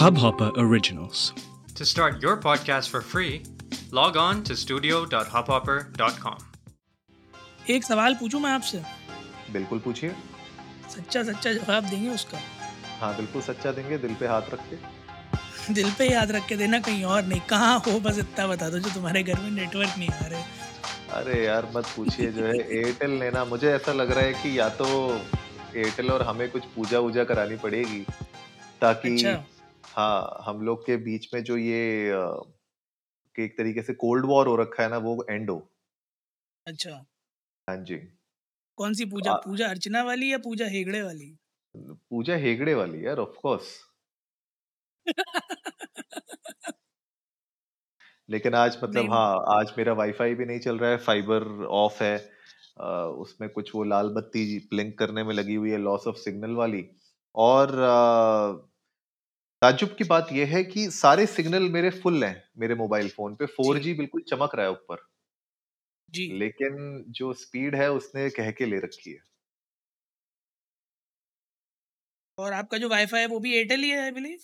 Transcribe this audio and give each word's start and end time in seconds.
Hubhopper 0.00 0.50
Originals. 0.56 1.32
To 1.76 1.84
start 1.84 2.22
your 2.22 2.36
podcast 2.36 2.88
for 2.88 3.00
free, 3.02 3.42
log 3.92 4.16
on 4.16 4.42
to 4.44 4.56
studio.hubhopper.com. 4.56 6.38
एक 7.70 7.84
सवाल 7.84 8.14
पूछूँ 8.14 8.40
मैं 8.40 8.50
आपसे? 8.50 8.82
बिल्कुल 9.52 9.78
पूछिए। 9.78 10.14
सच्चा 10.96 11.22
सच्चा 11.22 11.52
जवाब 11.52 11.84
देंगे 11.84 12.08
उसका। 12.10 12.38
हाँ 13.00 13.16
बिल्कुल 13.16 13.42
सच्चा 13.42 13.72
देंगे 13.72 13.98
दिल 13.98 14.14
पे 14.14 14.26
हाथ 14.26 14.42
रख 14.54 14.60
के। 14.70 14.76
दिल 15.74 15.90
पे 15.98 16.10
याद 16.12 16.30
रख 16.32 16.46
के 16.46 16.56
देना 16.56 16.80
कहीं 16.88 17.04
और 17.04 17.24
नहीं। 17.26 17.40
कहाँ 17.50 17.78
हो 17.86 17.98
बस 18.00 18.18
इतना 18.18 18.46
बता 18.46 18.68
दो 18.70 18.78
जो 18.78 18.90
तुम्हारे 18.94 19.22
घर 19.22 19.40
में 19.40 19.50
नेटवर्क 19.50 19.98
नहीं 19.98 20.08
आ 20.08 20.26
रहे। 20.26 20.42
अरे 21.20 21.44
यार 21.46 21.72
मत 21.76 21.84
पूछिए 21.96 22.32
जो 22.32 22.44
है 22.46 22.58
एयरटेल 22.78 23.18
लेना 23.20 23.44
मुझे 23.44 23.70
ऐसा 23.72 23.92
लग 23.92 24.10
रहा 24.10 24.24
है 24.24 24.32
कि 24.42 24.58
या 24.58 24.68
तो 24.80 24.86
एयरटेल 25.76 26.10
और 26.10 26.22
हमें 26.22 26.50
कुछ 26.50 26.64
पूजा 26.76 26.98
वूजा 26.98 27.24
करानी 27.24 27.56
पड़ेगी 27.68 28.04
ताकि 28.82 29.14
अच्छा। 29.14 29.32
हाँ 29.90 30.42
हम 30.46 30.62
लोग 30.62 30.84
के 30.86 30.96
बीच 31.00 31.28
में 31.34 31.42
जो 31.44 31.56
ये 31.58 32.10
अ, 32.10 32.24
कि 33.36 33.44
एक 33.44 33.56
तरीके 33.58 33.82
से 33.82 33.94
कोल्ड 33.96 34.26
वॉर 34.26 34.48
हो 34.48 34.56
रखा 34.56 34.82
है 34.82 34.88
ना 34.90 34.98
वो 35.02 35.24
एंड 35.30 35.50
हो। 35.50 35.58
अच्छा। 36.66 37.00
हाँ 37.68 37.76
जी। 37.84 37.98
कौन 38.78 38.94
सी 39.00 39.04
पूजा? 39.12 39.32
आ- 39.32 39.38
पूजा 39.44 39.68
अर्चना 39.68 40.02
वाली 40.04 40.32
या 40.32 40.38
पूजा 40.48 40.66
हेगड़े 40.70 41.02
वाली? 41.02 41.30
पूजा 42.10 42.36
हेगड़े 42.36 42.74
वाली 42.74 43.04
यार 43.06 43.18
ऑफ़ 43.20 43.36
कोर्स 43.40 43.76
लेकिन 48.28 48.54
आज 48.54 48.78
मतलब 48.84 49.08
नहीं। 49.08 49.10
हाँ 49.10 49.26
आज 49.54 49.72
मेरा 49.78 49.92
वाईफाई 49.92 50.34
भी 50.34 50.44
नहीं 50.44 50.60
चल 50.60 50.78
रहा 50.78 50.90
है 50.90 50.96
फाइबर 50.98 51.42
ऑफ़ 51.74 52.02
है। 52.02 52.16
अ, 52.78 52.84
उसमें 53.18 53.48
कुछ 53.50 53.74
वो 53.74 53.84
लाल 53.84 54.08
बत्ती 54.14 54.44
ब्लिंक 54.70 54.98
करने 54.98 55.24
में 55.24 55.34
लगी 55.34 55.54
हुई 55.54 55.70
है 55.70 55.78
लॉस 55.78 56.06
ऑफ़ 56.06 56.16
सिग्नल 56.18 56.54
वाली। 56.56 56.84
और 57.34 57.74
ताज्जुब 59.62 59.94
की 59.98 60.04
बात 60.04 60.28
यह 60.32 60.54
है 60.56 60.62
कि 60.64 60.84
सारे 60.90 61.26
सिग्नल 61.26 61.68
मेरे 61.70 61.90
फुल 61.98 62.24
हैं 62.24 62.34
मेरे 62.58 62.74
मोबाइल 62.74 63.08
फ़ोन 63.08 63.34
पे। 63.34 63.46
4G 63.48 63.80
जी 63.80 63.94
बिल्कुल 63.94 64.22
चमक 64.28 64.54
रहा 64.54 64.66
है 64.66 64.72
ऊपर। 64.72 65.06
जी। 66.08 66.26
लेकिन 66.32 67.04
जो 67.10 67.32
स्पीड 67.34 67.74
है 67.76 67.90
उसने 67.92 68.28
कह 68.30 68.50
के 68.52 68.66
ले 68.66 68.78
रखी 68.78 69.10
है। 69.10 69.20
और 72.38 72.52
आपका 72.52 72.78
जो 72.78 72.88
वाईफाई 72.88 73.20
है 73.20 73.26
वो 73.26 73.38
भी 73.40 73.54
एयरटेल 73.56 73.82
ही 73.82 73.90
है 73.90 74.02
आई 74.02 74.10
बिलीव 74.12 74.38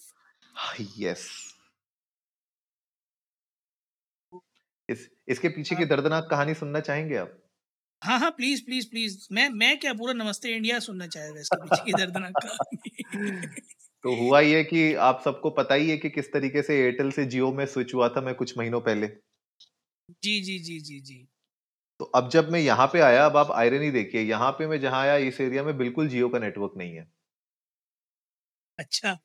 यस 0.99 1.25
इस 4.89 5.09
इसके 5.29 5.49
पीछे 5.49 5.77
की 5.77 5.85
दर्दनाक 5.87 6.29
कहानी 6.31 6.55
सुनना 6.55 6.81
चाहेंगे 6.81 7.17
आप? 7.17 7.39
हाँ 8.03 8.19
हाँ 8.21 8.31
प्लीज़ 8.31 8.65
प्लीज़ 8.65 8.89
प्लीज़ 8.91 9.27
मैं 9.33 9.49
मैं 9.53 9.79
क्या 9.81 9.93
पूरा 9.95 10.13
नमस्ते 10.15 10.55
इंडिया 10.57 10.79
सुनना 10.81 11.07
चाहेगा 11.09 11.41
इसके 11.41 11.59
पीछे 11.59 11.83
की 11.83 11.93
दर्दनाक 11.95 12.35
कहानी? 12.39 13.59
तो 14.07 14.15
हुआ 14.15 14.41
ये 14.41 14.63
कि 14.65 14.93
आप 15.03 15.21
सबको 15.25 15.51
पता 15.51 15.75
ही 15.75 15.91
है 15.91 15.97
कि 15.97 16.11
किस 16.11 16.33
तरीके 16.33 16.63
से 16.63 16.77
एयरटेल 16.77 17.11
से 17.13 17.25
जियो 17.27 17.53
में 17.53 17.65
स्विच 17.67 17.95
हुआ 17.95 18.09
था 18.09 18.21
मैं 18.21 18.35
कुछ 18.35 18.57
महीनों 18.59 18.81
पहले। 18.83 19.07
जी 20.23 20.41
जी 20.41 20.59
जी 20.61 20.79
जी 20.81 21.01
जी। 21.01 21.27
तो 22.01 22.05
अब 22.15 22.29
जब 22.31 22.51
मैं 22.51 22.61
यहाँ 22.61 22.87
पे 22.87 23.01
आया 23.01 23.25
अब 23.27 23.37
आप 23.37 23.51
आयरनी 23.53 23.91
देखिए 23.91 24.23
यहाँ 24.23 24.51
पे 24.53 24.67
मैं 24.67 24.81
जहाँ 24.81 25.01
आया 25.03 25.17
इस 25.29 25.41
एरिया 25.41 25.63
में 25.65 25.77
बिल्कुल 25.79 26.09
जियो 26.09 26.29
का 26.29 26.39
नेटवर्क 26.39 26.73
नहीं 26.77 26.95
है। 26.97 27.07
अच्छा। 28.79 29.17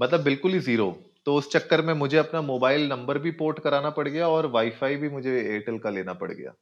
मतलब 0.00 0.22
बिल्कुल 0.24 0.52
ही 0.52 0.58
ज़ीरो 0.60 0.90
तो 1.26 1.34
उस 1.34 1.50
चक्कर 1.52 1.82
में 1.82 1.92
मुझे 1.94 2.16
अपना 2.18 2.40
मोबाइल 2.42 2.88
नंबर 2.88 3.18
भी 3.18 3.30
पोर्ट 3.34 3.58
कराना 3.58 3.90
पड़ 3.90 4.08
गया 4.08 4.28
और 4.28 4.46
वाईफाई 4.50 4.96
भी 4.96 5.08
मुझे 5.08 5.38
एयरटेल 5.40 5.78
का 5.78 5.90
लेना 5.90 6.14
पड़ 6.14 6.32
गया। 6.32 6.54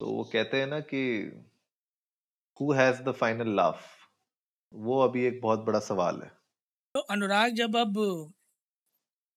तो 0.00 0.06
वो 0.08 0.24
कहते 0.24 0.60
हैं 0.60 0.66
ना 0.66 0.80
कि 0.82 1.00
who 2.60 2.72
has 2.72 3.02
the 3.02 3.12
final 3.14 3.54
laugh 3.56 3.97
वो 4.72 4.98
अभी 5.00 5.24
एक 5.24 5.40
बहुत 5.42 5.64
बड़ा 5.64 5.78
सवाल 5.82 6.22
है। 6.22 6.30
तो 6.94 7.00
अनुराग 7.10 7.54
जब 7.54 7.76
अब 7.76 7.98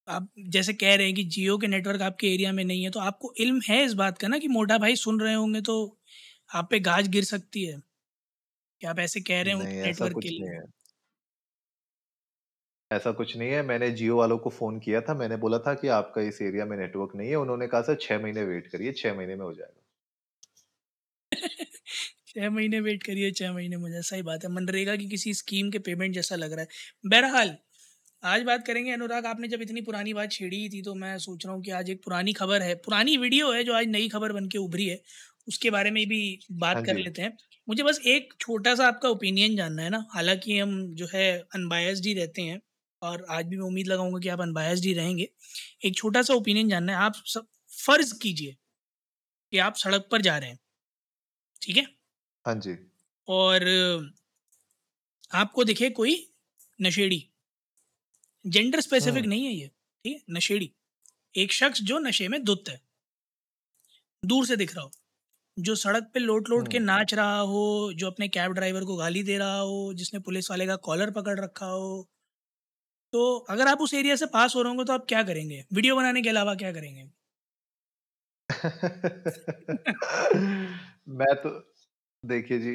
आप 0.08 0.28
जैसे 0.48 0.72
कह 0.74 0.94
रहे 0.96 1.06
हैं 1.06 1.14
कि 1.14 1.24
जियो 1.26 1.56
के 1.58 1.66
नेटवर्क 1.66 2.02
आपके 2.02 2.26
एरिया 2.26 2.52
में 2.52 2.64
नहीं 2.64 2.82
है 2.84 2.90
तो 2.90 3.00
आपको 3.00 3.32
इल्म 3.38 3.60
है 3.64 3.82
इस 3.84 3.92
बात 3.94 4.18
का 4.18 4.28
ना 4.28 4.38
कि 4.38 4.48
मोटा 4.48 4.78
भाई 4.78 4.96
सुन 4.96 5.20
रहे 5.20 5.34
होंगे 5.34 5.60
तो 5.62 5.76
आप 6.54 6.68
पे 6.70 6.80
गाज 6.82 7.08
गिर 7.08 7.24
सकती 7.26 7.64
है? 7.64 7.80
कि 8.80 8.86
आप 8.86 8.98
ऐसे 8.98 9.20
कह 9.22 9.42
रहे 9.42 9.54
हैं 9.54 9.60
नहीं 9.60 9.78
ऐसा 9.82 10.06
नेटवर्क 10.06 10.16
कुछ 10.16 10.24
के 10.24 10.30
नहीं 10.32 10.48
लिए 10.48 10.50
है। 10.50 10.62
ऐसा 12.90 13.10
कुछ 13.12 13.36
नहीं 13.36 13.48
है। 13.50 13.62
मैंने 13.62 13.90
जियो 13.92 14.16
वालों 14.16 14.36
को 14.38 14.50
फ़ोन 14.50 14.78
किया 14.80 15.00
था। 15.00 15.14
मैंने 15.14 15.36
बोला 15.38 15.58
था 15.58 15.74
कि 15.74 15.88
आपका 15.96 16.20
इस 16.22 16.40
एरिया 16.42 16.64
में 16.66 16.76
नेटवर्क 16.76 17.14
नहीं 17.16 17.28
है। 17.30 17.36
उन्होंने 17.36 17.66
कहा 17.66 17.82
सर 17.82 17.96
छह 18.00 18.18
महीने 18.18 18.44
वेट 18.44 18.66
करिए 18.66 18.92
छह 18.94 19.14
महीने 19.14 19.36
में 19.36 19.44
हो 19.44 19.52
जाएगा। 19.54 19.81
छः 22.34 22.50
महीने 22.50 22.80
वेट 22.80 23.02
करिए 23.02 23.30
छः 23.32 23.52
महीने 23.52 23.76
मुझे 23.78 24.02
सही 24.02 24.22
बात 24.22 24.44
है। 24.44 24.50
मनरेगा 24.50 24.96
की 24.96 25.08
किसी 25.08 25.34
स्कीम 25.34 25.70
के 25.70 25.78
पेमेंट 25.80 26.14
जैसा 26.14 26.36
लग 26.36 26.52
रहा 26.52 26.60
है। 26.62 26.68
बहरहाल 27.06 27.56
आज 28.22 28.42
बात 28.42 28.66
करेंगे 28.66 28.92
अनुराग 28.92 29.26
आपने 29.26 29.48
जब 29.48 29.62
इतनी 29.62 29.80
पुरानी 29.82 30.12
बात 30.14 30.32
छेड़ी 30.32 30.68
थी 30.70 30.82
तो 30.82 30.94
मैं 30.96 31.18
सोच 31.18 31.44
रहा 31.46 31.54
हूँ 31.54 31.62
कि 31.62 31.70
आज 31.72 31.90
एक 31.90 32.02
पुरानी 32.04 32.32
खबर 32.32 32.62
है। 32.62 32.74
पुरानी 32.76 33.16
वीडियो 33.18 33.52
है 33.52 33.64
जो 33.64 33.74
आज 33.74 33.86
नई 33.88 34.08
खबर 34.08 34.32
बन 34.32 34.48
के 34.48 34.58
उभरी 34.58 34.86
है। 34.88 35.00
उसके 35.48 35.70
बारे 35.70 35.90
में 35.90 36.06
भी 36.08 36.20
बात 36.54 36.82
हाँ 36.82 36.82
कर 36.86 36.96
लेते 36.96 37.22
हैं। 37.22 37.36
मुझे 37.68 37.82
बस 37.82 38.00
एक 38.06 38.34
छोटा 38.40 38.74
सा 38.74 38.86
आपका 38.88 39.08
ओपिनियन 39.08 39.56
जानना 39.56 39.82
है 39.82 39.90
ना। 39.90 40.04
हालाँकि 40.14 40.58
हम 40.58 40.76
जो 40.94 41.08
है 41.14 41.26
अनबायस्ड 41.54 42.06
ही 42.06 42.14
रहते 42.14 42.42
हैं 42.42 42.60
और 43.02 43.26
आज 43.30 43.46
भी 43.46 43.56
मैं 43.56 43.64
उम्मीद 43.64 43.86
लगाऊँगा 43.88 44.18
कि 44.20 44.28
आप 44.28 44.40
अनबायस्ड 44.40 44.84
ही 44.84 44.92
रहेंगे। 44.94 45.28
एक 45.84 45.96
छोटा 45.96 46.22
सा 46.22 46.34
ओपिनियन 46.34 46.68
जानना 46.68 46.92
है। 46.92 46.98
आप 47.00 47.22
सब 47.26 47.46
फ़र्ज़ 47.78 48.14
कीजिए 48.22 48.56
कि 49.52 49.58
आप 49.60 49.76
सड़क 49.76 50.08
पर 50.12 50.22
जा 50.22 50.38
रहे 50.38 50.50
हैं। 50.50 50.58
ठीक 51.62 51.76
है? 51.76 51.86
हाँ 52.46 52.54
जी। 52.54 52.76
और 53.28 53.64
आपको 55.34 55.64
दिखे 55.64 55.90
कोई 55.90 56.28
नशेड़ी? 56.82 57.28
जेंडर 58.46 58.80
स्पेसिफिक 58.80 59.18
हम्म 59.18 59.28
नहीं 59.28 59.46
है 59.46 59.52
ये 59.52 59.68
ठीक 59.68 60.14
है? 60.14 60.20
नशेड़ी। 60.30 60.72
एक 61.36 61.52
शख्स 61.52 61.82
जो 61.82 61.98
नशे 61.98 62.28
में 62.28 62.44
धुत 62.44 62.64
है। 62.68 62.80
दूर 64.24 64.46
से 64.46 64.56
दिख 64.56 64.76
रहा 64.76 64.84
हो। 64.84 64.90
जो 65.58 65.74
सड़क 65.74 66.10
पे 66.14 66.20
लोट 66.20 66.50
लोट 66.50 66.68
के 66.68 66.78
हम्म। 66.78 66.86
नाच 66.86 67.14
रहा 67.14 67.38
हो 67.38 67.92
जो 67.96 68.06
अपने 68.06 68.28
कैब 68.28 68.52
ड्राइवर 68.52 68.84
को 68.84 68.96
गाली 68.96 69.22
दे 69.22 69.38
रहा 69.38 69.58
हो 69.58 69.94
जिसने 69.94 70.20
पुलिस 70.20 70.50
वाले 70.50 70.66
का 70.66 70.76
कॉलर 70.76 71.10
पकड़ 71.10 71.40
रखा 71.40 71.66
हो। 71.66 72.08
तो 73.12 73.38
अगर 73.38 73.68
आप 73.68 73.80
उस 73.80 73.94
एरिया 73.94 74.16
से 74.16 74.26
पास 74.26 74.56
हो 74.56 74.62
रहे 74.62 74.70
होंगे 74.70 74.84
तो 74.84 74.92
आप 74.92 75.04
क्या 75.08 75.22
करेंगे? 75.22 75.64
वीडियो 75.72 75.96
बनाने 75.96 76.22
के 76.22 76.28
अलावा 76.28 76.54
क्या 76.54 76.72
करेंगे? 76.72 77.10
मैं 81.08 81.34
तो 81.34 81.71
देखिए 82.22 82.58
जी 82.58 82.74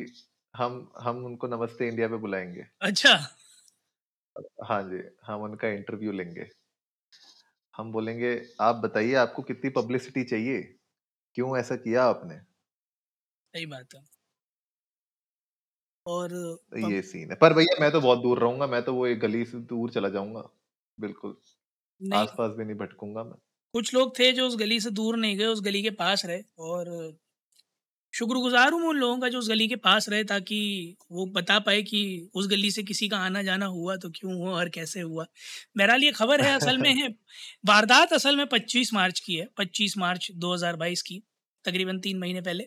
हम 0.54 0.74
हम 1.00 1.24
उनको 1.26 1.48
नमस्ते 1.48 1.88
इंडिया 1.88 2.08
पे 2.08 2.18
बुलाएँगे। 2.20 2.68
अच्छा। 2.82 3.18
हाँ 4.64 4.82
जी 4.84 5.02
हम 5.26 5.42
उनका 5.42 5.68
इंटरव्यू 5.70 6.12
लेंगे। 6.14 6.48
हम 7.74 7.92
बोलेंगे 7.92 8.32
आप 8.62 8.76
बताइए 8.78 9.14
आपको 9.18 9.42
कितनी 9.44 9.70
पब्लिसिटी 9.72 10.24
चाहिए? 10.26 10.62
क्यों 11.36 11.58
ऐसा 11.58 11.76
किया 11.78 12.06
आपने? 12.06 12.40
सही 13.54 13.66
बात 13.66 13.94
है। 13.96 14.08
और 16.06 16.30
तो 16.72 16.78
पब 16.80 16.92
ये 16.92 17.02
सीन 17.02 17.30
है। 17.32 17.36
पर 17.36 17.54
भैया 17.54 17.76
मैं 17.82 17.92
तो 17.92 18.02
बहुत 18.02 18.20
दूर 18.20 18.40
रहूँगा 18.40 18.68
मैं 18.68 18.82
तो 18.84 18.94
वो 18.94 19.06
एक 19.08 19.20
गली 19.20 19.44
से 19.46 19.60
दूर 19.66 19.92
चला 19.92 20.10
जाऊँगा 20.10 20.50
बिल्कुल। 20.98 21.38
आसपास 22.02 22.52
भी 22.54 22.66
नहीं 22.66 22.78
भटकूँगा 22.78 23.24
मैं। 23.24 23.38
कुछ 23.74 23.94
लोग 23.94 24.18
थे 24.20 24.32
जो 24.32 24.46
उस 24.48 24.56
गली 24.58 24.80
से 24.80 24.90
दूर 24.92 25.18
नहीं 25.18 25.38
गए 25.38 25.46
उस 25.46 25.62
गली 25.62 25.82
के 25.84 25.90
पास 25.94 26.26
रहे 26.26 26.42
और 26.60 26.90
शुक्रगुजार 28.18 28.72
हूँ 28.74 28.88
उन 28.90 28.98
लोगों 28.98 29.18
का 29.20 29.28
जो 29.30 29.40
उस 29.40 29.50
गली 29.50 29.68
के 29.68 29.76
पास 29.78 30.08
रहे 30.10 30.24
ताकि 30.26 30.60
वो 31.12 31.26
बता 31.32 31.58
पाए 31.60 31.82
कि 31.84 32.00
उस 32.36 32.48
गली 32.48 32.72
से 32.72 32.84
किसी 32.84 33.08
का 33.10 33.18
आना 33.20 33.42
जाना 33.44 33.66
हुआ 33.68 33.96
तो 33.98 34.10
क्यों 34.12 34.34
हुआ 34.36 34.52
और 34.52 34.70
कैसे 34.70 35.02
हुआ। 35.02 35.26
बहरहाल 35.78 36.04
ये 36.04 36.12
खबर 36.14 36.42
है 36.42 36.54
असल 36.54 36.78
में 36.78 36.94
है, 36.94 37.10
वारदात 37.68 38.14
असल 38.14 38.38
में 38.38 38.46
25 38.48 38.94
मार्च 38.94 39.20
की 39.20 39.36
है 39.36 39.48
25 39.60 39.98
मार्च 39.98 40.32
2022 40.38 41.02
की, 41.02 41.22
तकरीबन 41.66 42.00
तीन 42.00 42.20
महीने 42.20 42.42
पहले। 42.42 42.66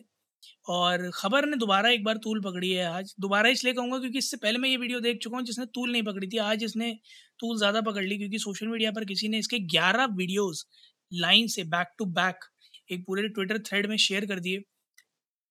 और 0.69 1.09
खबर 1.15 1.45
ने 1.45 1.57
दोबारा 1.57 1.89
एक 1.89 2.03
बार 2.03 2.17
तूल 2.19 2.41
पकड़ी 2.41 2.71
है 2.71 2.85
आज। 2.87 3.13
दोबारा 3.19 3.49
इसलिए 3.49 3.73
कहूँगा 3.73 3.99
क्योंकि 3.99 4.17
इससे 4.17 4.37
पहले 4.37 4.57
मैं 4.59 4.69
ये 4.69 4.77
वीडियो 4.77 4.99
देख 5.01 5.19
चुका 5.23 5.37
हूँ 5.37 5.45
जिसने 5.45 5.65
तूल 5.67 5.91
नहीं 5.91 6.03
पकड़ी 6.03 6.27
थी, 6.27 6.37
आज 6.39 6.63
इसने 6.63 6.91
तूल 7.39 7.57
ज़्यादा 7.57 7.81
पकड़ 7.81 8.03
ली 8.03 8.17
क्योंकि 8.17 8.39
सोशल 8.39 8.67
मीडिया 8.67 8.91
पर 8.91 9.05
किसी 9.05 9.29
ने 9.29 9.39
इसके 9.39 9.59
ग्यारह 9.69 10.05
वीडियोज़ 10.13 10.63
लाइन 11.11 11.47
से 11.49 11.63
बैक 11.69 11.93
टू 11.99 12.05
बैक 12.13 12.45
एक 12.89 13.03
पूरे 13.07 13.27
ट्विटर 13.29 13.59
थ्रेड 13.61 13.87
में 13.89 13.97
शेयर 13.99 14.25
कर 14.25 14.39
दिए। 14.39 14.63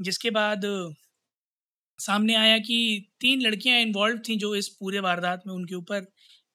जिसके 0.00 0.30
बाद 0.32 0.64
सामने 1.98 2.34
आया 2.36 2.58
कि 2.60 2.76
तीन 3.20 3.40
लड़कियाँ 3.42 3.78
इन्वॉल्व 3.80 4.18
थी 4.28 4.36
जो 4.38 4.54
इस 4.56 4.68
पूरे 4.80 5.00
वारदात 5.00 5.42
में 5.46 5.54
उनके 5.54 5.74
ऊपर 5.74 6.00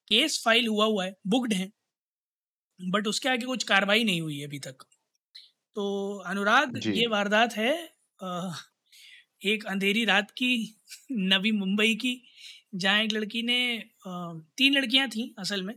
केस 0.07 0.41
फ़ाइल 0.45 0.67
हुआ 0.67 0.85
हुआ 0.85 1.05
है 1.05 1.15
बुकड 1.27 1.53
हैं। 1.53 1.71
बट 2.79 3.07
उसके 3.07 3.29
आगे 3.29 3.45
कुछ 3.45 3.63
कार्रवाई 3.65 4.03
नहीं 4.03 4.21
हुई 4.21 4.37
है 4.39 4.47
अभी 4.47 4.59
तक। 4.59 4.85
तो 5.75 5.85
अनुराग 6.27 6.81
ये 6.87 7.07
वारदात 7.07 7.53
है 7.57 7.71
एक 9.45 9.65
अंधेरी 9.67 10.03
रात 10.05 10.31
की 10.37 10.49
नवी 11.11 11.51
मुंबई 11.53 11.93
की 11.97 12.13
जहाँ 12.75 13.01
एक 13.03 13.13
लड़की 13.13 13.41
ने 13.43 13.57
तीन 14.07 14.73
लड़कियाँ 14.73 15.07
थीं 15.09 15.27
असल 15.39 15.63
में 15.63 15.73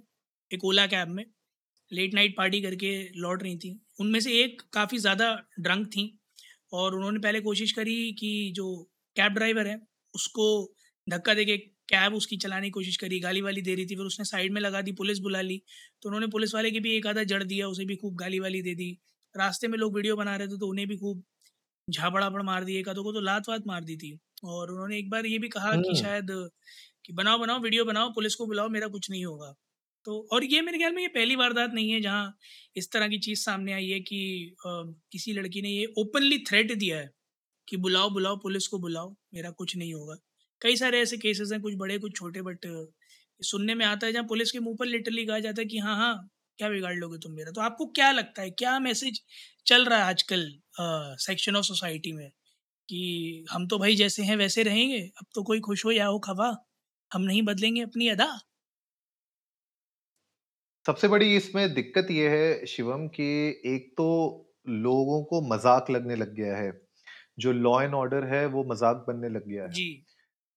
एक 0.51 0.65
ओला 0.65 0.87
कैब 0.87 1.09
में। 1.11 1.25
लेट 1.91 2.15
नाइट 2.15 2.37
पार्टी 2.37 2.61
करके 2.63 2.93
लौट 3.21 3.43
रही 3.43 3.57
थी। 3.59 3.79
उनमें 4.01 4.21
से 4.21 4.33
एक 4.43 4.63
काफ़ी 4.73 4.99
ज़्यादा 4.99 5.33
ड्रंक 5.61 5.87
थी। 5.89 6.05
और 6.73 6.95
उन्होंने 6.95 7.19
पहले 7.19 7.41
कोशिश 7.41 7.73
करी 7.73 8.13
कि 8.13 8.53
जो 8.57 8.67
कैब 9.17 9.33
ड्राइवर 9.33 9.67
है 9.67 9.81
उसको 10.15 10.47
धक्का 11.07 11.35
देके 11.35 11.57
कैब 11.89 12.15
उसकी 12.15 12.37
चलाने 12.37 12.67
की 12.67 12.71
कोशिश 12.71 12.97
करी 12.97 13.19
गाली 13.21 13.41
वाली 13.41 13.63
दे 13.63 13.75
रही 13.75 13.87
थी 13.87 13.97
फिर 13.97 14.07
उसने 14.07 14.25
साइड 14.25 14.53
में 14.53 14.61
लगा 14.61 14.83
दी 14.83 14.93
पुलिस 14.93 15.19
बुला 15.19 15.41
ली 15.41 15.63
तो 16.03 16.09
उन्होंने 16.09 16.27
पुलिस 16.27 16.55
वाले 16.55 16.71
की 16.71 16.81
भी 16.81 16.97
एक 16.97 17.07
आधा 17.07 17.23
जड़ 17.25 17.43
दिया 17.45 17.69
उसे 17.69 17.85
भी 17.85 17.97
खूब 17.97 18.17
गाली 18.17 18.39
वाली 18.41 18.63
दे 18.63 18.75
दी। 18.75 18.91
रास्ते 19.35 19.69
में 19.69 19.79
लोग 19.79 19.95
वीडियो 19.97 20.17
बना 20.17 20.37
रहे 20.37 20.49
थे 20.49 20.59
तो 20.59 20.67
उन्हें 20.67 20.87
भी 20.89 20.97
खूब 20.97 21.23
झापड़ापड़ 21.89 22.43
मार 22.43 22.65
दिए 22.65 22.79
एक 22.81 22.89
आधों 22.89 23.05
को 23.05 23.13
तो 23.13 23.21
लात 23.21 23.49
वात 23.49 23.67
मार 23.67 23.85
दी 23.85 23.97
थी। 23.97 24.19
और 24.45 24.71
उन्होंने 24.73 24.99
एक 24.99 25.11
बार 25.11 25.27
ये 25.27 25.39
भी 25.39 25.49
कहा 25.49 25.71
कि 25.73 25.89
हम्म। 25.89 25.95
शायद 25.95 26.27
कि 27.05 27.13
बनाओ 27.13 27.39
बनाओ 27.39 27.61
वीडियो 27.61 27.85
बनाओ 27.85 28.11
पुलिस 28.11 28.35
को 28.35 28.47
बुलाओ 28.47 28.69
मेरा 28.69 28.89
कुछ 28.89 29.11
नहीं 29.11 29.25
होगा। 29.25 29.55
तो 30.09 30.19
और 30.33 30.45
ये 30.47 30.61
मेरे 30.63 30.79
ख्याल 30.79 30.93
में 30.93 31.03
ये 31.03 31.09
पहली 31.11 31.37
वारदात 31.37 31.73
नहीं 31.73 31.91
है 31.93 32.01
जहाँ 32.01 32.37
इस 32.77 32.91
तरह 32.93 33.09
की 33.09 33.19
चीज़ 33.21 33.41
सामने 33.41 33.73
आई 33.73 33.89
है 33.89 34.01
कि 34.03 34.21
अ, 34.67 34.71
किसी 35.13 35.33
लड़की 35.33 35.63
ने 35.63 35.71
ये 35.71 35.87
ओपनली 35.99 36.39
थ्रेट 36.49 36.73
दिया 36.75 36.99
है 36.99 37.11
कि 37.69 37.77
बुलाओ 37.79 38.11
बुलाओ 38.11 38.37
पुलिस 38.39 38.69
को 38.69 38.79
बुलाओ 38.81 39.15
मेरा 39.35 39.51
कुछ 39.53 39.77
नहीं 39.77 39.95
होगा। 39.95 40.17
कई 40.63 40.77
सारे 40.77 41.01
ऐसे 41.03 41.17
केसेस 41.19 41.53
हैं 41.53 41.61
कुछ 41.63 41.75
बड़े 41.77 41.99
कुछ 41.99 42.17
छोटे 42.17 42.43
बट 42.43 42.67
सुनने 43.41 43.75
में 43.75 43.85
आता 43.87 44.07
है 44.07 44.13
जहाँ 44.13 44.25
पुलिस 44.27 44.53
के 44.53 44.61
मुँह 44.61 44.77
पर 44.81 44.87
लिटरली 44.87 45.25
कहा 45.27 45.39
जाता 45.41 45.63
है 45.63 45.67
कि 45.67 45.79
हाँ 45.79 45.97
हाँ 45.97 46.15
क्या 46.59 46.69
बिगाड़ 46.71 46.95
लोगे 46.97 47.19
तुम 47.19 47.33
मेरा? 47.33 47.53
तो 47.53 47.61
आपको 47.61 47.87
क्या 47.93 48.11
लगता 48.13 48.43
है 48.43 48.51
क्या 48.53 48.79
मैसेज 48.81 49.21
चल 49.67 49.85
रहा 49.87 49.99
है 49.99 50.05
आजकल 50.07 50.47
सेक्शन 51.21 51.57
ऑफ़ 51.57 51.65
सोसाइटी 51.67 52.13
में 52.13 52.29
कि 52.89 53.45
हम 53.53 53.67
तो 53.69 53.79
भाई 53.79 53.97
जैसे 53.97 54.23
हैं 54.25 54.37
वैसे 54.37 54.63
रहेंगे 54.65 55.01
अब 55.19 55.27
तो 55.35 55.43
कोई 55.45 55.61
खुश 55.61 55.85
हो 55.85 55.91
या 55.93 56.07
हो 56.07 56.19
खफा 56.21 56.49
हम 57.11 57.23
नहीं 57.23 57.43
बदलेंगे 57.45 57.83
अपनी 57.83 58.09
अदा? 58.09 58.27
सबसे 60.89 61.09
बड़ी 61.09 61.35
इसमें 61.37 61.73
दिक्कत 61.75 62.11
ये 62.11 62.29
है 62.31 62.67
शिवम 62.67 63.07
कि 63.11 63.25
एक 63.67 63.93
तो 63.99 64.05
लोगों 64.79 65.23
को 65.25 65.41
मज़ाक 65.49 65.91
लगने 65.91 66.15
लग 66.17 66.33
गया 66.35 66.57
है। 66.57 66.71
जो 67.39 67.53
लॉ 67.55 67.81
एंड 67.83 67.95
ऑर्डर 67.95 68.25
है 68.27 68.45
वो 68.49 68.65
मज़ाक 68.67 69.05
बनने 69.09 69.29
लग 69.31 69.47
गया 69.49 69.67
है। 69.67 69.77
जी। 69.77 70.05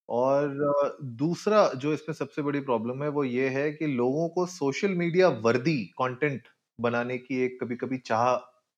और 0.08 0.50
अ, 0.64 0.96
दूसरा 1.16 1.68
जो 1.76 1.94
इसमें 1.94 2.14
सबसे 2.16 2.42
बड़ी 2.42 2.60
प्रॉब्लम 2.62 3.02
है 3.02 3.08
वो 3.12 3.24
ये 3.24 3.48
है 3.50 3.70
कि 3.72 3.88
लोगों 3.88 4.28
को 4.30 4.46
सोशल 4.48 4.94
मीडिया 4.96 5.28
वर्दी 5.44 5.78
कंटेंट 5.98 6.48
बनाने 6.78 7.18
की 7.20 7.42
एक 7.44 7.58
कभी 7.62 7.76
कभी 7.76 7.98
चाह 8.04 8.26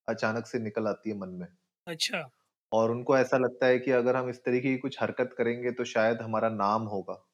अचानक 0.08 0.46
से 0.46 0.60
निकल 0.60 0.88
आती 0.88 1.10
है 1.10 1.18
मन 1.18 1.30
में। 1.34 1.48
अच्छा। 1.86 2.24
और 2.72 2.90
उनको 2.90 3.16
ऐसा 3.18 3.38
लगता 3.38 3.66
है 3.66 3.78
कि 3.78 3.90
अगर 3.92 4.16
हम 4.16 4.28
इस 4.30 4.38
तरीके 4.38 4.68
की 4.68 4.78
कुछ 4.78 5.00
हरकत 5.02 5.34
करेंगे 5.38 5.70
तो 5.72 5.84
शायद 5.86 6.22
हमारा 6.22 6.48
नाम 6.50 6.82
होगा। 6.88 7.24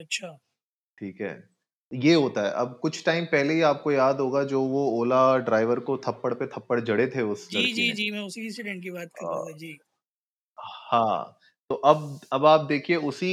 अच्छा। 0.00 0.38
ठीक 0.98 1.20
है? 1.20 1.32
ये 1.92 2.12
होता 2.14 2.42
है। 2.42 2.50
अब 2.52 2.78
कुछ 2.82 3.04
टाइम 3.04 3.24
पहले 3.26 3.54
ही 3.54 3.60
आपको 3.64 3.92
याद 3.92 4.20
होगा 4.20 4.42
जो 4.46 4.62
वो 4.64 4.86
ओला 4.92 5.20
ड्राइवर 5.40 5.80
को 5.82 5.96
थप्पड़ 6.06 6.32
पे 6.34 6.46
थप्पड़ 6.48 6.80
जड़े 6.82 7.06
थे 7.16 7.22
उस 7.24 7.48
जी 7.48 7.54
लड़की 7.54 7.72
जी 7.72 7.84
ने। 7.84 7.94
जी 7.94 8.10
मैं 8.10 8.20
उसी 8.22 8.40
इंसिडेंट 8.42 8.82
की 8.82 8.90
बात 8.92 9.10
कर 9.14 9.26
रहा 9.26 9.40
था 9.40 9.52
जी। 9.58 9.78
हाँ 10.58 11.34
तो 11.70 11.74
अब 11.84 12.20
अब 12.32 12.44
आप 12.46 12.60
देखिए 12.62 12.96
उसी 13.06 13.30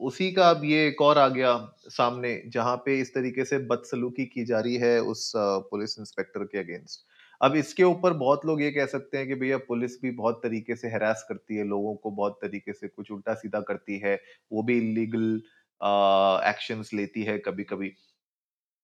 उसी 0.00 0.30
का 0.32 0.48
अब 0.50 0.64
ये 0.64 0.86
एक 0.88 1.00
और 1.02 1.18
आ 1.18 1.26
गया 1.28 1.54
सामने 1.88 2.34
जहाँ 2.48 2.76
पे 2.78 2.98
इस 3.00 3.12
तरीके 3.14 3.44
से 3.44 3.58
बदसलूकी 3.66 4.24
की 4.26 4.44
जा 4.44 4.60
रही 4.60 4.76
है 4.78 4.98
उस 5.02 5.32
अ, 5.36 5.40
पुलिस 5.70 5.98
इंस्पेक्टर 5.98 6.44
के 6.44 6.58
अगेंस्ट। 6.58 7.04
अब 7.40 7.56
इसके 7.56 7.82
ऊपर 7.84 8.12
बहुत 8.14 8.44
लोग 8.46 8.62
ये 8.62 8.70
कह 8.72 8.86
सकते 8.86 9.18
हैं 9.18 9.26
कि 9.28 9.34
भैया 9.34 9.56
पुलिस 9.60 10.00
भी 10.02 10.10
बहुत 10.12 10.40
तरीके 10.42 10.76
से 10.76 10.88
हैरास 10.88 11.24
करती 11.28 11.56
है 11.56 11.64
लोगों 11.64 11.94
को 11.96 12.10
बहुत 12.12 12.38
तरीके 12.42 12.72
से 12.72 12.88
कुछ 12.88 13.10
उल्टा 13.10 13.34
सीधा 13.34 13.60
करती 13.62 13.98
है 13.98 14.14
वो 14.50 14.62
भी 14.62 14.76
इलीगल 14.78 15.40
एक्शंस 15.84 16.90
लेती 16.94 17.22
है 17.24 17.38
कभी 17.40 17.64
कभी 17.64 17.88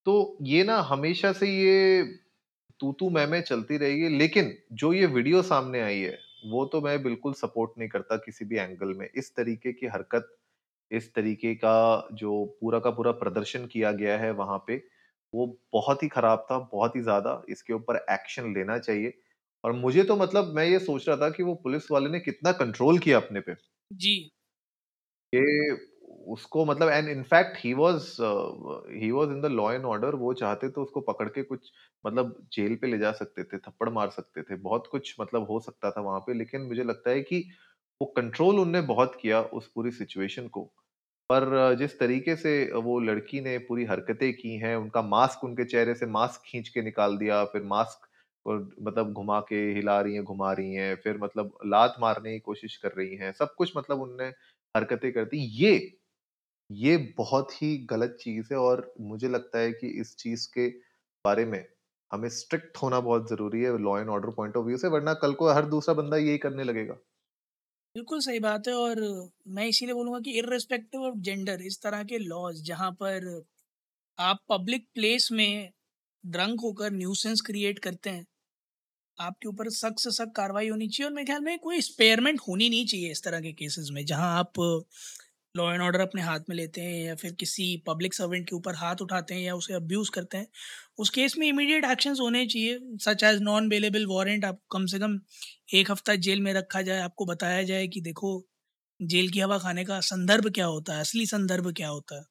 तो 0.06 0.14
ये 0.44 0.64
ना 0.64 0.78
हमेशा 0.84 1.32
से 1.34 1.48
ये 1.48 2.04
तू 2.80 2.92
तू 3.00 3.10
मैं 3.10 3.26
मैं 3.28 3.40
चलती 3.42 3.76
रहेगी 3.78 4.08
लेकिन 4.10 4.54
जो 4.74 4.92
ये 4.94 5.06
वीडियो 5.08 5.42
सामने 5.44 5.80
आई 5.82 5.98
है 6.00 6.18
वो 6.46 6.64
तो 6.66 6.80
मैं 6.82 7.02
बिल्कुल 7.02 7.32
सपोर्ट 7.34 7.72
नहीं 7.78 7.88
करता 7.88 8.16
किसी 8.18 8.44
भी 8.44 8.58
एंगल 8.58 8.94
में। 8.94 9.08
इस 9.16 9.34
तरीके 9.36 9.72
की 9.72 9.86
हरकत 9.88 10.28
इस 10.90 11.14
तरीके 11.14 11.54
का 11.56 11.74
जो 12.14 12.44
पूरा 12.60 12.78
का 12.80 12.90
पूरा 12.92 13.12
प्रदर्शन 13.14 13.66
किया 13.68 13.92
गया 13.94 14.18
है 14.18 14.32
वहाँ 14.34 14.58
पे 14.68 14.76
वो 15.32 15.46
बहुत 15.72 16.02
ही 16.02 16.08
खराब 16.10 16.46
था 16.50 16.58
बहुत 16.72 16.96
ही 16.96 17.02
ज़्यादा। 17.02 17.42
इसके 17.50 17.72
ऊपर 17.74 17.96
एक्शन 18.10 18.54
लेना 18.54 18.78
चाहिए। 18.80 19.14
और 19.64 19.72
मुझे 19.74 20.04
तो 20.04 20.16
मतलब 20.16 20.52
मैं 20.56 20.66
ये 20.66 20.78
सोच 20.80 21.08
रहा 21.08 21.18
था 21.18 21.30
कि 21.30 21.42
वो 21.44 21.54
पुलिस 21.64 21.90
वाले 21.92 22.10
ने 22.10 22.20
कितना 22.20 22.52
कंट्रोल 22.56 22.98
किया 23.00 23.18
अपने 23.18 23.40
पे। 23.40 23.54
जी। 23.90 24.30
कि 25.32 25.40
उसको 26.28 26.64
मतलब 26.64 26.88
and 26.88 27.08
in fact 27.08 27.56
he 27.64 27.72
was 27.74 28.16
he 28.94 29.10
was 29.10 29.28
in 29.28 29.40
the 29.40 29.46
law 29.46 29.70
and 29.72 29.84
order 29.84 30.14
वो 30.16 30.32
चाहते 30.34 30.68
तो 30.70 30.82
उसको 30.82 31.00
पकड़ 31.02 31.28
के 31.28 31.42
कुछ 31.42 31.70
मतलब 32.04 32.34
जेल 32.52 32.76
पे 32.76 32.86
ले 32.86 32.98
जा 32.98 33.12
सकते 33.12 33.44
थे, 33.44 33.58
थप्पड़ 33.58 33.88
मार 33.88 34.10
सकते 34.10 34.42
थे, 34.42 34.56
बहुत 34.56 34.86
कुछ 34.86 35.14
मतलब 35.20 35.46
हो 35.50 35.60
सकता 35.60 35.90
था 35.90 36.00
वहाँ 36.00 36.20
पे, 36.20 36.34
लेकिन 36.34 36.62
मुझे 36.62 36.84
लगता 36.84 37.10
है 37.10 37.20
कि 37.22 37.44
वो 38.00 38.06
कंट्रोल 38.16 38.58
उनने 38.60 38.80
बहुत 38.82 39.18
किया 39.22 39.40
उस 39.42 39.70
पूरी 39.74 39.90
सिचुएशन 39.92 40.48
को। 40.48 40.62
पर 41.30 41.74
जिस 41.78 41.98
तरीके 42.00 42.36
से 42.36 42.52
वो 42.74 42.98
लड़की 43.00 43.40
ने 43.40 43.58
पूरी 43.58 43.84
हरकतें 43.86 44.32
की 44.34 44.56
हैं, 44.58 44.76
उनका 44.76 45.02
मास्क 45.02 45.44
उनके 45.44 45.64
चेहरे 45.64 45.94
से 45.94 46.06
मास्क 46.08 46.42
खींच 46.46 46.68
के 46.68 46.82
निकाल 46.82 47.16
दिया, 47.18 47.44
फिर 47.44 47.62
मास्क 47.64 48.08
और 48.46 48.68
मतलब 48.82 49.12
घुमा 49.12 49.40
के 49.40 49.56
हिला 49.74 50.00
रही 50.00 50.14
हैं, 50.14 50.24
घुमा 50.24 50.52
रही 50.52 50.74
हैं, 50.74 50.94
फिर 50.96 51.18
मतलब 51.22 51.58
लात 51.66 51.96
मारने 52.00 52.32
की 52.32 52.38
कोशिश 52.40 52.76
कर 52.76 52.92
रही 52.98 53.16
हैं, 53.16 53.32
सब 53.32 53.54
कुछ 53.58 53.72
मतलब 53.76 54.02
उनने 54.02 54.26
हरकतें 54.74 55.12
कर 55.12 55.24
दी। 55.24 55.38
ये 55.62 55.78
ये 56.70 56.96
बहुत 57.16 57.52
ही 57.54 57.76
गलत 57.86 58.16
चीज़ 58.20 58.46
है 58.52 58.58
और 58.60 58.92
मुझे 59.02 59.28
लगता 59.28 59.58
है 59.58 59.72
कि 59.72 59.88
इस 60.00 60.14
चीज़ 60.18 60.46
के 60.54 60.68
बारे 61.24 61.44
में 61.46 61.64
हमें 62.10 62.28
स्ट्रिक्ट 62.30 62.76
होना 62.82 63.00
बहुत 63.02 63.28
ज़रूरी 63.30 63.62
है 63.62 63.76
law 63.80 63.98
and 64.00 64.08
order 64.10 64.30
point 64.34 64.56
of 64.56 64.66
view 64.66 64.76
से, 64.78 64.88
वरना 64.88 65.14
कल 65.16 65.34
को 65.34 65.52
हर 65.52 65.66
दूसरा 65.68 65.94
बंदा 65.94 66.16
यही 66.18 66.38
करने 66.40 66.64
लगेगा। 66.64 66.98
बिल्कुल 67.94 68.20
सही 68.20 68.38
बात 68.40 68.68
है 68.68 68.72
और 68.76 69.00
मैं 69.50 69.64
इसीलिए 69.66 69.94
बोलूँगा 69.94 70.18
कि 70.20 70.30
इर्रेस्पेक्टिव 70.38 71.02
ऑफ़ 71.04 71.14
जेंडर 71.20 71.62
इस 71.64 71.80
तरह 71.82 72.02
के 72.04 72.18
लॉज 72.20 72.62
जहाँ 72.64 72.90
पर 73.00 73.26
आप 74.18 74.40
पब्लिक 74.48 74.86
प्लेस 74.94 75.28
में 75.32 75.70
ड्रंक 76.24 76.60
होकर 76.62 76.92
न्यूसेंस 76.92 77.40
क्रिएट 77.42 77.78
करते 77.80 78.10
हैं, 78.10 78.26
आपके 79.18 79.48
ऊपर 79.48 79.70
सख्त 79.72 79.98
से 80.00 80.10
सख्त 80.12 80.32
कार्रवाई 80.36 80.68
होनी 80.68 80.88
चाहिए 80.88 81.08
और 81.08 81.14
मेरे 81.14 81.26
ख्याल 81.26 81.42
में 81.42 81.58
कोई 81.60 81.80
स्पेयरमेंट 81.82 82.40
होनी 82.48 82.68
नहीं 82.70 82.86
चाहिए 82.86 83.10
इस 83.12 83.22
तरह 83.24 83.40
के 83.40 83.52
केसेस 83.54 83.88
में 83.92 84.04
जहाँ 84.06 84.38
आप 84.38 84.52
लॉ 85.54 85.72
एंड 85.72 85.82
ऑर्डर 85.82 86.00
अपने 86.00 86.22
हाथ 86.22 86.40
में 86.48 86.54
लेते 86.56 86.80
हैं 86.80 87.04
या 87.04 87.14
फिर 87.14 87.32
किसी 87.32 87.64
पब्लिक 87.86 88.14
सर्वेंट 88.14 88.48
के 88.48 88.54
ऊपर 88.56 88.74
हाथ 88.74 89.00
उठाते 89.02 89.34
हैं 89.34 89.42
या 89.42 89.54
उसे 89.54 89.74
अब्यूज़ 89.74 90.10
करते 90.10 90.38
हैं, 90.38 90.46
उस 90.98 91.10
केस 91.10 91.36
में 91.38 91.46
इमीडिएट 91.48 91.84
एक्शन 91.84 92.14
होने 92.20 92.46
चाहिए 92.46 92.78
such 93.00 93.24
as 93.24 93.40
non 93.42 93.68
bailable 93.68 94.06
warrant 94.06 94.44
आप 94.44 94.60
कम 94.72 94.86
से 94.86 94.98
कम 94.98 95.18
एक 95.74 95.90
हफ़्ता 95.90 96.14
जेल 96.16 96.40
में 96.40 96.52
रखा 96.54 96.82
जाए, 96.82 97.00
आपको 97.00 97.24
बताया 97.26 97.62
जाए 97.62 97.86
कि 97.88 98.00
देखो, 98.00 98.46
जेल 99.00 99.28
की 99.30 99.40
हवा 99.40 99.58
खाने 99.58 99.84
का 99.84 100.00
संदर्भ 100.02 100.48
क्या 100.54 100.66
होता 100.66 100.94
है, 100.94 101.00
असली 101.00 101.26
संदर्भ 101.26 101.72
क्या 101.76 101.88
होता 101.88 102.16
है। 102.16 102.24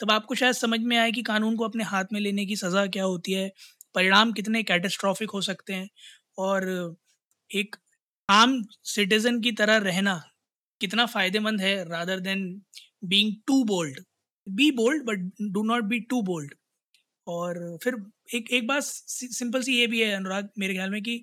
तब 0.00 0.10
आपको 0.10 0.34
शायद 0.34 0.54
समझ 0.54 0.80
में 0.82 0.96
आए 0.98 1.10
कि 1.12 1.22
कानून 1.22 1.56
को 1.56 1.64
अपने 1.64 1.84
हाथ 1.84 2.04
में 2.12 2.20
लेने 2.20 2.46
की 2.46 2.56
सज़ा 2.56 2.86
क्या 2.88 3.04
होती 3.04 3.32
है, 3.32 3.50
परिणाम 3.94 4.32
कितने 4.32 4.62
कैटेस्ट्रॉफिक 4.64 5.30
हो 5.30 5.40
सकते 5.42 5.74
हैं 5.74 5.88
और 6.38 6.96
एक 7.50 7.76
आम 8.28 8.62
सिटीज़न 8.84 9.40
की 9.40 9.52
तरह 9.52 9.76
रहना 9.80 10.14
कितना 10.80 11.06
फ़ायदेमंद 11.06 11.60
है 11.60 11.74
rather 11.88 12.20
than 12.20 12.44
being 13.04 13.34
too 13.46 13.62
bold 13.64 14.00
be 14.46 14.70
bold 14.72 15.04
but 15.04 15.30
do 15.52 15.62
not 15.64 15.84
be 15.84 16.00
too 16.10 16.22
bold 16.22 16.54
और 17.26 17.78
फिर 17.84 17.94
एक 18.34 18.50
एक 18.52 18.66
बात 18.66 18.82
सिंपल 18.82 19.62
सी 19.62 19.78
ये 19.78 19.86
भी 19.86 20.00
है 20.02 20.12
अनुराग, 20.12 20.48
मेरे 20.58 20.74
ख्याल 20.74 20.90
में 20.90 21.02
कि 21.02 21.22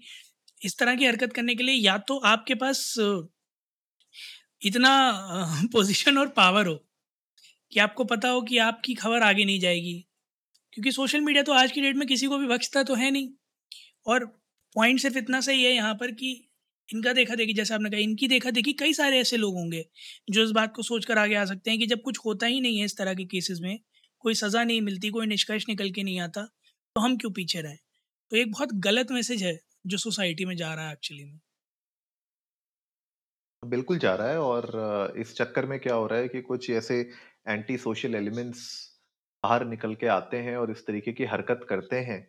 इस 0.62 0.78
तरह 0.80 0.96
की 0.96 1.06
हरकत 1.06 1.34
करने 1.34 1.56
के 1.56 1.64
लिए 1.64 1.76
या 1.76 1.98
तो 2.08 2.18
आपके 2.28 2.56
पास 2.56 2.94
इतना 4.62 4.92
पोजीशन 5.74 6.18
और 6.18 6.28
पावर 6.38 6.68
हो 6.68 6.76
कि 7.72 7.80
आपको 7.80 8.04
पता 8.06 8.30
हो 8.30 8.42
कि 8.42 8.58
आपकी 8.60 8.94
खबर 8.96 9.24
आगे 9.24 9.46
नहीं 9.46 9.60
जाएगी। 9.60 9.94
क्योंकि 10.74 10.92
सोशल 10.92 11.22
मीडिया 11.22 11.44
तो 11.44 11.54
आज 11.54 11.72
की 11.72 11.82
डेट 11.82 11.96
में 11.96 12.08
किसी 12.08 12.28
को 12.28 12.38
भी 12.38 12.48
बख्शता 12.48 12.84
तो 12.84 12.96
है 12.96 13.10
नहीं। 13.12 13.30
और 14.08 14.26
पॉइंट 14.76 15.00
सिर्फ़ 15.00 15.18
इतना 15.18 15.42
सही 15.42 15.64
है 15.64 15.72
यहाँ 15.72 15.94
पर 15.96 16.12
कि 16.12 16.34
इनका 16.94 17.14
देखा 17.14 17.36
देखी, 17.36 17.54
जैसे 17.54 17.74
आपने 17.74 17.90
कहा, 17.90 18.00
इनकी 18.02 18.28
देखा 18.28 18.52
देखी 18.52 18.74
कई 18.76 18.94
सारे 18.94 19.20
ऐसे 19.20 19.38
लोग 19.38 19.56
होंगे, 19.56 19.84
जो 20.30 20.44
इस 20.44 20.52
बात 20.54 20.74
को 20.76 20.84
सोच 20.84 21.06
कर 21.06 21.18
आगे 21.20 21.36
आ 21.36 21.46
सकते 21.46 21.72
हैं 21.72 21.80
कि 21.80 21.86
जब 21.88 22.02
कुछ 22.02 22.20
होता 22.26 22.46
ही 22.48 22.60
नहीं 22.62 22.78
है 22.80 22.86
इस 22.86 22.98
तरह 22.98 23.14
के 23.14 23.26
केसेस 23.28 23.60
में, 23.62 23.78
कोई 24.24 24.34
सज़ा 24.36 24.64
नहीं 24.64 24.82
मिलती, 24.82 25.10
कोई 25.12 25.26
निष्कर्ष 25.28 25.66
निकल 25.70 25.92
के 25.92 26.04
नहीं 26.04 26.20
आता 26.22 26.44
तो 26.96 27.02
हम 27.02 27.18
क्यों 27.18 27.32
पीछे 27.34 27.62
रहें? 27.62 27.78
तो 28.32 28.38
एक 28.38 28.52
बहुत 28.52 28.74
गलत 28.84 29.12
मैसेज 29.12 29.44
है 29.44 29.60
जो 29.86 29.98
सोसाइटी 30.00 30.46
में 30.46 30.56
जा 30.58 30.74
रहा 30.76 30.88
है 30.88 30.94
एक्चुअली 30.94 31.24
में। 31.26 31.40
बिल्कुल 33.64 33.98
जा 34.00 34.14
रहा 34.16 34.28
है 34.30 34.40
और 34.40 35.14
इस 35.18 35.36
चक्कर 35.36 35.66
में 35.66 35.80
क्या 35.80 35.94
हो 35.96 36.06
रहा 36.08 36.20
है 36.20 36.28
कि 36.28 36.42
कुछ 36.42 36.70
ऐसे 36.72 37.00
एंटी 37.48 37.78
सोशल 37.78 38.16
एलिमेंट्स 38.16 38.64
बाहर 39.44 39.66
निकल 39.66 39.96
के 39.96 40.08
आते 40.08 40.38
हैं 40.40 40.56
और 40.58 40.72
इस 40.72 40.86
तरीके 40.88 41.12
की 41.14 41.26
हरकत 41.26 41.66
करते 41.70 42.00
हैं। 42.02 42.20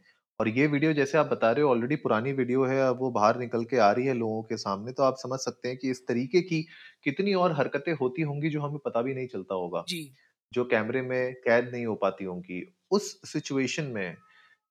और 0.41 0.49
ये 0.49 0.67
वीडियो 0.67 0.93
जैसे 0.93 1.19
आप 1.19 1.27
बता 1.27 1.51
रहे 1.53 1.63
हो 1.63 1.71
ऑलरेडी 1.71 1.97
पुरानी 1.97 2.33
वीडियो 2.33 2.65
है 2.65 2.81
अब 2.81 2.99
वो 3.01 3.11
बाहर 3.11 3.39
निकल 3.39 3.65
के 3.65 3.77
आ 3.79 3.91
रही 3.93 4.07
है 4.07 4.15
लोगों 4.15 4.43
के 4.43 4.57
सामने 4.57 4.93
तो 4.93 5.03
आप 5.03 5.17
समझ 5.19 5.39
सकते 5.41 5.69
हैं 5.69 5.77
कि 5.79 5.91
इस 5.91 6.07
तरीके 6.09 6.41
की 6.43 6.61
कितनी 7.05 7.35
और 7.35 7.53
हरकतें 7.53 7.93
होती 7.95 8.23
होंगी 8.23 8.51
जो 8.51 8.61
हमें 8.61 8.79
पता 8.85 9.03
भी 9.03 9.15
नहीं 9.15 9.27
चलता 9.27 9.55
होगा 9.55 9.85
जी। 9.85 10.15
जो 10.53 10.65
कैमरे 10.67 11.03
में 11.03 11.35
कैद 11.45 11.71
नहीं 11.73 11.87
हो 11.87 11.95
पाती 11.97 12.25
होंगी। 12.25 12.63
उस 12.91 13.13
सिचुएशन 13.33 13.85
में 13.87 14.17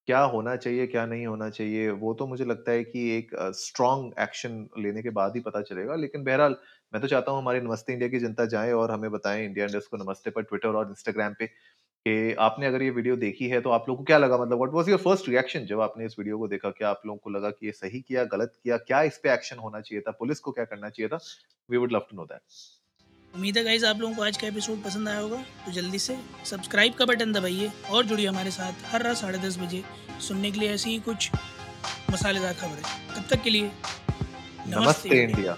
क्या 0.07 0.19
होना 0.25 0.55
चाहिए 0.57 0.87
क्या 0.87 1.05
नहीं 1.05 1.27
होना 1.27 1.49
चाहिए 1.49 1.89
वो 1.91 2.13
तो 2.13 2.27
मुझे 2.27 2.45
लगता 2.45 2.71
है 2.71 2.83
कि 2.83 3.09
एक 3.17 3.31
स्ट्रॉन्ग 3.57 4.13
एक्शन 4.19 4.67
लेने 4.79 5.03
के 5.03 5.09
बाद 5.11 5.35
ही 5.35 5.41
पता 5.41 5.61
चलेगा 5.63 5.95
लेकिन 5.95 6.23
बहरहाल 6.23 6.55
मैं 6.93 7.01
तो 7.01 7.07
चाहता 7.07 7.31
हूँ 7.31 7.39
हमारे 7.39 7.61
नमस्ते 7.61 7.93
इंडिया 7.93 8.09
की 8.09 8.19
जनता 8.19 8.45
जाए 8.47 8.71
और 8.73 8.91
हमें 8.91 9.11
बताएँ 9.11 9.45
इंडिया 9.45 9.65
इंडस्ट 9.65 9.89
को 9.91 9.97
नमस्ते 9.97 10.31
पर 10.31 10.43
ट्विटर 10.43 10.75
और 10.75 10.89
इंस्टाग्राम 10.89 11.35
पे 11.39 11.49
कि 12.05 12.33
आपने 12.39 12.65
अगर 12.65 12.81
ये 12.83 12.89
वीडियो 12.91 13.15
देखी 13.15 13.47
है 13.49 13.59
तो 13.61 13.69
आप 13.69 13.85
लोगों 13.89 13.97
को 13.97 14.05
क्या 14.05 14.17
लगा? 14.17 14.37
मतलब 14.37 14.57
what 14.57 14.73
was 14.73 14.89
your 14.89 14.97
first 14.99 15.29
reaction 15.29 15.65
जब 15.65 15.81
आपने 15.81 16.05
इस 16.05 16.15
वीडियो 16.19 16.37
को 16.37 16.47
देखा 16.47 16.69
क्या 16.71 16.89
आप 16.89 17.01
लोगों 17.05 17.17
को 17.17 17.29
लगा 17.29 17.49
कि 17.49 17.65
ये 17.65 17.71
सही 17.71 17.99
किया 18.01 18.23
गलत 18.33 18.53
किया? 18.63 18.77
क्या 18.79 19.01
इस 19.03 19.17
पे 19.23 19.33
एक्शन 19.33 19.57
होना 19.57 19.79
चाहिए 19.81 20.01
था? 20.01 20.11
पुलिस 20.11 20.39
को 20.39 20.51
क्या 20.51 20.65
करना 20.65 20.89
चाहिए 20.89 21.09
था? 21.09 21.19
We 21.69 21.77
would 21.77 21.91
love 21.93 22.05
to 22.09 22.17
know 22.17 22.25
that 22.25 22.41
उम्मीद 23.33 23.57
है 23.57 23.63
गाइज़ 23.63 23.85
आप 23.85 24.01
लोगों 24.01 24.15
को 24.15 24.23
आज 24.23 24.37
का 24.37 24.47
एपिसोड 24.47 24.83
पसंद 24.83 25.09
आया 25.09 25.19
होगा। 25.19 25.37
तो 25.65 25.71
जल्दी 25.71 25.99
से 25.99 26.17
सब्सक्राइब 26.45 26.93
का 26.93 27.05
बटन 27.05 27.33
दबाइए 27.33 27.71
और 27.91 28.05
जुड़िए 28.05 28.27
हमारे 28.27 28.51
साथ 28.51 28.85
हर 28.85 29.03
रात 29.03 29.17
साढ़े 29.17 29.37
दस 29.47 29.57
बजे 29.59 29.83
सुनने 30.27 30.51
के 30.51 30.59
लिए 30.59 30.73
ऐसी 30.73 30.89
ही 30.89 30.99
कुछ 30.99 31.31
मसालेदार 32.11 32.53
खबरें। 32.53 32.83
तब 33.15 33.27
तक 33.29 33.43
के 33.43 33.49
लिए 33.49 33.71
नमस्ते 34.67 35.23
इंडिया। 35.23 35.57